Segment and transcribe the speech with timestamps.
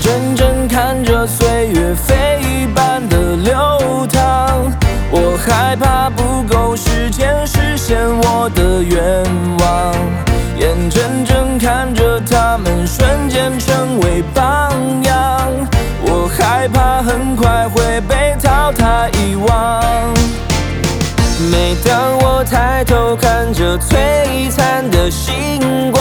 [0.00, 4.72] 眼睁睁看着岁月飞一般的流淌
[5.10, 9.22] 我害怕不够时间实现我的愿
[9.58, 9.94] 望
[10.56, 15.50] 眼睁睁看着他们瞬间成为榜样。
[16.02, 20.14] 我害怕很快会被淘汰遗忘
[21.52, 26.00] 每当我抬头看着璀璨的星光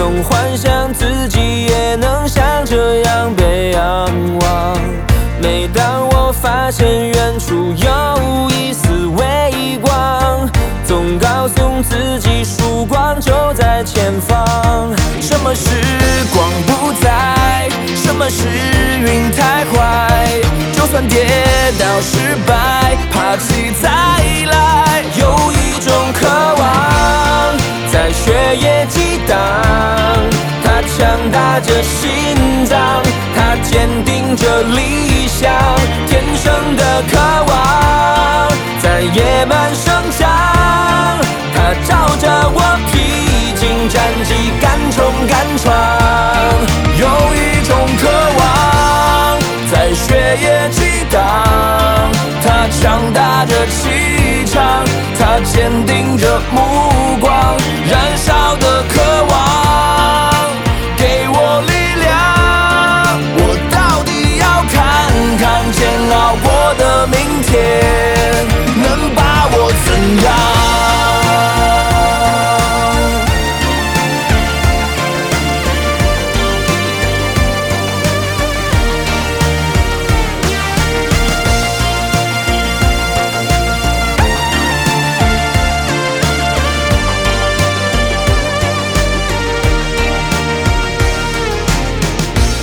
[0.00, 4.78] 总幻想自己也能像这样被仰望。
[5.42, 10.48] 每当我发现远处有一丝微光，
[10.86, 14.90] 总告诉自己曙光就在前方。
[15.20, 15.68] 什么时
[16.32, 17.68] 光不在？
[17.94, 18.46] 什么是
[19.04, 20.40] 云太快？
[53.60, 53.90] 的气
[54.46, 54.82] 场，
[55.18, 56.99] 他坚定着目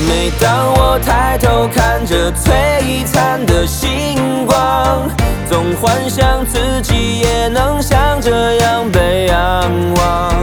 [0.07, 5.09] 每当我抬头看着璀璨的星光，
[5.49, 10.33] 总幻想自己也能像这样被仰望。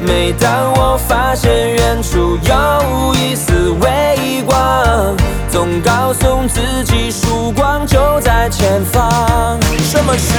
[0.00, 5.16] 每当我发现远处有一丝微光，
[5.50, 9.58] 总告诉自己曙光就在前方。
[9.82, 10.34] 什么时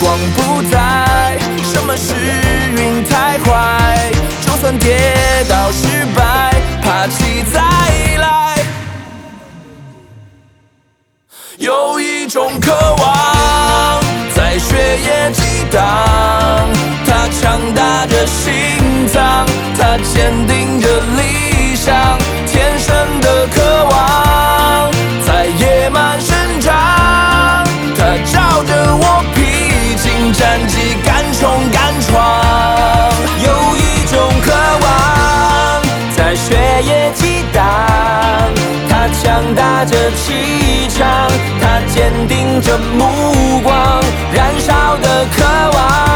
[0.00, 1.38] 光不在？
[1.64, 2.14] 什么是
[2.76, 4.10] 云太快？
[4.46, 5.11] 就算跌
[18.26, 18.52] 心
[19.12, 19.46] 脏，
[19.78, 24.90] 它坚定着理想，天生的渴望
[25.26, 26.72] 在野蛮生长，
[27.96, 32.10] 它照着我披荆斩棘，敢冲敢闯。
[33.44, 35.82] 有一种渴望
[36.16, 37.62] 在血液激荡，
[38.88, 41.28] 它强大着气场，
[41.60, 45.44] 它坚定着目光，燃烧的渴
[45.74, 46.11] 望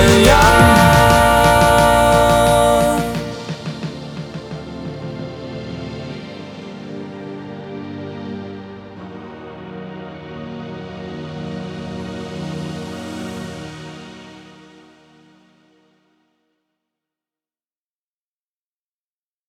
[0.00, 0.39] 怎样？